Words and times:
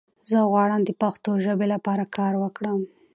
زۀ 0.29 0.39
غواړم 0.51 0.81
د 0.85 0.91
پښتو 1.01 1.31
ژبې 1.45 1.67
لپاره 1.73 2.03
کار 2.17 2.33
وکړم! 2.43 2.79